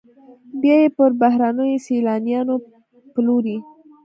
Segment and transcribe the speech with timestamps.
[0.61, 2.55] بیا یې پر بهرنیو سیلانیانو
[3.13, 3.57] پلوري